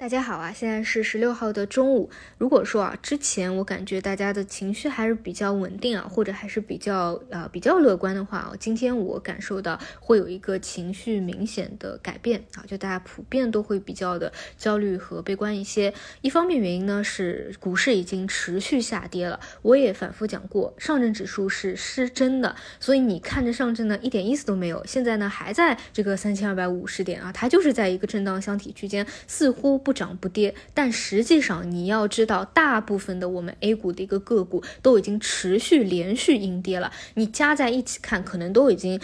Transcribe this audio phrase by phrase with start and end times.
[0.00, 2.08] 大家好啊，现在是十六号的中午。
[2.38, 15.92] 如果说啊，之前我感觉大家的情绪还是比较稳定啊，或者还是比较呃比较乐观的话啊，今天我感受到会有一个情绪明显的改变啊，就大家普遍都会比较的焦虑和悲观一些。
[16.22, 24.82] 一方面原因呢是股市已经持续下跌了，我也反复讲过，上证指数是失真的，所以你看着上证呢一点意思都没有。
[24.86, 29.89] 现在呢还在这个三千二百五十点啊，它就是在一个震荡箱体区间，似乎不。
[29.90, 39.00] 不涨不跌，但实际上你要知道，大部分的我们 A 股的一个个股都已经持续连续阴跌了，你加在一起看，可能都已经。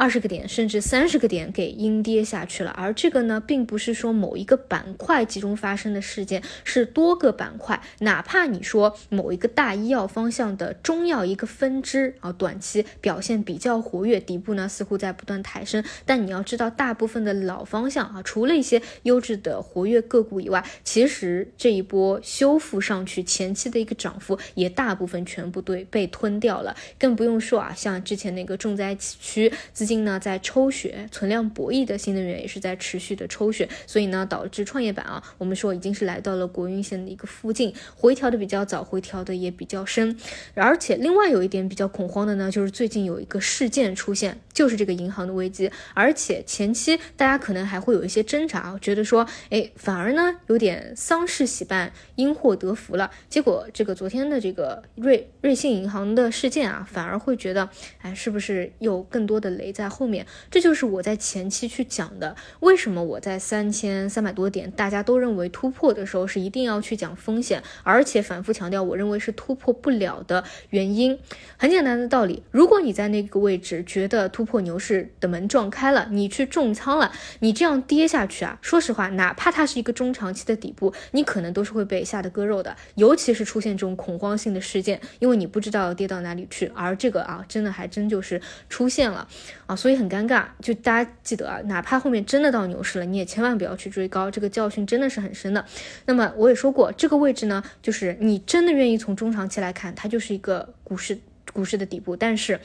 [0.00, 29.52] 二十个点甚至三十个点给阴跌下去了，而这个呢，并不是说某一个板块集中发生的事件，是多个板块，哪怕你说某一个大医药方向的中药一个分支啊，短期表现比较活跃，底部呢似乎在不断抬升，但你要知道，大部分的老方向啊，除了一些优质的活跃个股以外，其实这一波修复上去前期的一个涨幅也大部分全部对被吞掉了，更不用说啊，像之前那个重灾区。
[29.74, 40.16] 资金呢在抽血，存量博弈的新能源也是在持续的抽血，所以呢导致创业板啊，我们说已经是来到了国运线的一个附近，回调的比较早，回调的也比较深。
[40.54, 45.68] 而且另外有一点比较恐慌的呢，就是最近有一个事件出现，就是这个银行的危机。
[45.94, 53.10] 而且前期大家可能还会有一些挣扎，觉得说，哎，反而呢有点丧事喜办，因祸得福了。
[53.28, 57.68] 结果这个昨天的这个瑞瑞信银行的事件啊，反而会觉得，
[58.02, 59.69] 哎，是不是有更多的雷？
[59.72, 62.34] 在后面，这就是我在前期去讲的。
[62.60, 71.18] 为什么我在三千三百多点，大家都认为突破的时候，是一定要去讲风险，而且反复强调，我认为是突破不了的原因。
[71.56, 82.76] 很简单的道理，如果你在那个位置觉得突破牛市的门撞开了，你去重仓了，你这样跌下去啊，说实话，哪怕它是一个中长期的底部，你可能都是会被吓得割肉的。
[82.94, 89.26] 尤其是出现这种恐慌性的事件，因为你不知道跌到哪里去，而这个啊，真的还真就是出现了。
[89.70, 95.64] 啊，所以很尴尬，就大家记得啊，哪怕后面真的到牛市了，你也千万不要去追高，这个教训真的是很深的。
[96.06, 101.16] 那么我也说过，这个位置呢，就是你真的愿意从中长期来看，它就是一个股市
[101.52, 102.58] 股市的底部，但是。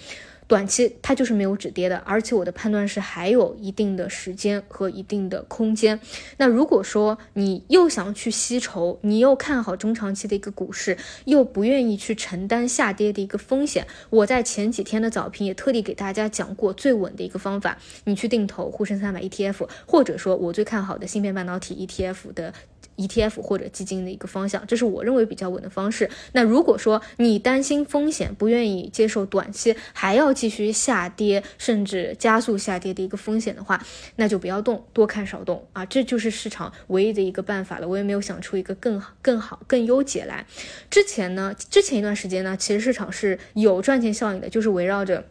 [0.47, 6.00] 短期它就是没有止跌的，而且我的判断是还有一定的时间和一定的空间。
[6.38, 22.53] 那如果说你又想去吸筹，你又看好中长期的一个股市，又不愿意去承担下跌的一个风险，我在前几天的早评也特地给大家讲过最稳的一个方法，你去定投沪深三百 ETF，或者说我最看好的芯片半导体 ETF 的。
[22.97, 26.09] ETF 或者基金的一个方向，这是我认为比较稳的方式。
[26.33, 33.83] 那如果说你担心风险，不愿意接受短期还要继续下跌，甚至加速下跌的一个风险的话，
[34.16, 37.88] 那就不要动，多看少动啊，这就是市场唯一的一个办法了。
[37.88, 40.45] 我也没有想出一个更好、更好、更优解来。
[40.89, 45.25] 之前呢，之前一段时间呢，其实市场是有赚钱效应的，就是围绕着。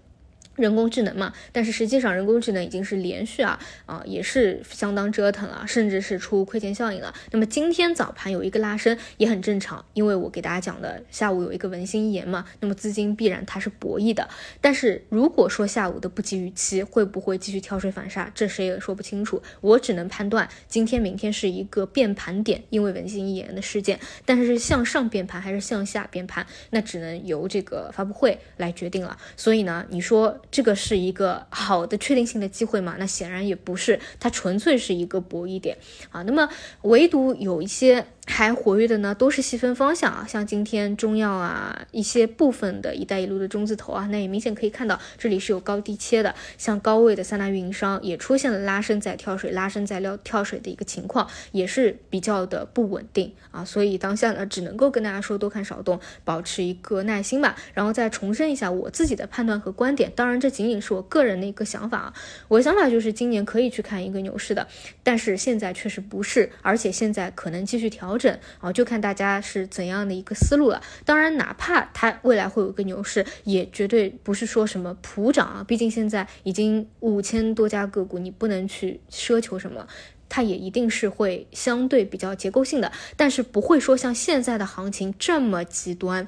[0.56, 7.12] 人工智能嘛，但是实际上人工智能已经是连续啊啊，也是相当折腾了，甚至是出亏钱效应了。
[7.32, 14.28] 那么今天早盘有一个拉升也很正常，因为我给大家讲的下午有一个文心一言嘛，那么资金必然它是博弈的。
[14.60, 19.42] 但是如果说下午的不及预期，会不会继续跳水反杀，这谁也说不清楚。
[19.60, 23.98] 我只能判断今天明天是一个变盘点，因为文心一言的事件。
[24.24, 29.16] 但是是向上变盘还是向下变盘，那只能由这个发布会来决定了。
[29.36, 30.40] 所以呢，你说。
[30.54, 32.94] 这个是一个好的确定性的机会嘛？
[32.96, 35.76] 那显然也不是，它纯粹是一个博弈点
[36.12, 36.22] 啊。
[36.22, 36.48] 那么
[36.82, 38.06] 唯独有一些。
[38.26, 62.14] 还活跃的呢，都是细分方向啊，像今天中药啊，一些部分的一带一路的中字头啊，那也明显可以看到这里是有高低切的，像高位的三大运营商也出现了拉升再跳水，拉升再跳跳水的一个情况，也是比较的不稳定啊，所以当下呢，只能够跟大家说多看少动，保持一个耐心吧，然后再重申一下我自己的判断和观点，当然这仅仅是我个人的一个想法啊，
[62.48, 64.66] 我的想法就是今年可以去看一个牛市的，
[65.02, 68.13] 但是现在确实不是，而且现在可能继续调。
[68.14, 70.80] 调整啊，就看大家是怎样的一个思路了。
[71.04, 75.64] 当然，哪怕它未来会有一个牛市，也绝对不是说什么普涨啊。
[75.66, 79.86] 毕竟现在已经五千多家个股，你不能去奢求什么。
[80.28, 86.26] 它也一定是会相对比较结构性的，但是不会说像现在的行情这么极端，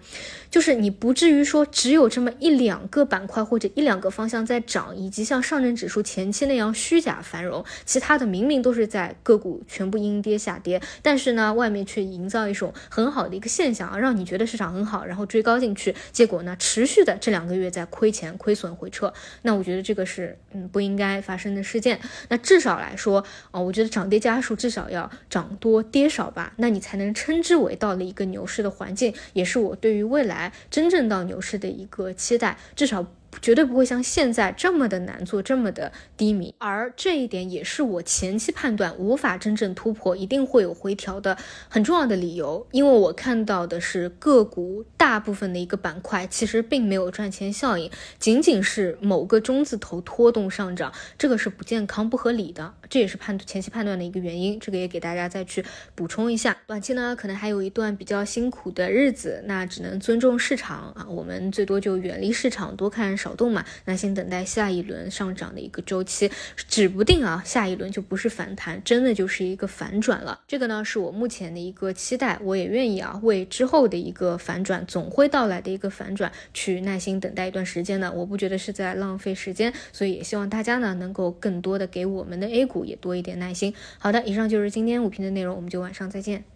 [0.51, 21.99] 就是你不至于说只有这么一两个板块或者一两个方向在涨，以及像上证指数前期那样虚假繁荣，其他的明明都是在个股全部阴跌下跌，但是呢，外面却营造一种很好的一个现象啊，让你觉得市场很好，然后追高进去，结果呢，持续的这两个月在亏钱、亏损、回撤，那我觉得这个是嗯不应该发生的事件。
[22.29, 23.86] 那至少来说啊，我觉得。
[23.89, 33.07] 涨跌家数至少要涨多跌少吧，那你才能称之为到了一个牛市的环境，也是我对于未来真正到牛市的一个期待，至少。
[33.41, 41.37] 绝对不会像现在这么的难做，这么的低迷，而这一点也是我前期判断无法真正突破，一定会有回调的
[41.69, 42.67] 很重要的理由。
[42.71, 54.59] 因为我看到的是个股大部分的一个板块其实并没有赚钱效应，仅仅是某个中字头拖动上涨，这个是不健康、不合理的，这也是判前期判断的一个原因。
[54.61, 63.17] 这个也给大家再去补充一下，短期呢可能还有一段比较辛苦的日子，那只能尊重市场啊，我们最多就远离市场，多看。
[63.27, 66.31] 少动嘛，那先等待下一轮上涨的一个周期，
[66.69, 70.41] 指不定啊，下一轮就不是反弹，真的就是一个反转了。
[70.47, 78.13] 这个呢是我目前的一个期待，我也愿意啊为之后的一个反转，总会到来的一个反转去耐心等待一段时间的。
[78.13, 83.75] 我不觉得是在浪费时间，所以也希望大家呢能够更多的给我们的 A 股也多一点耐心。
[83.99, 86.56] 好的，以上就是今天五评的内容，我们就晚上再见。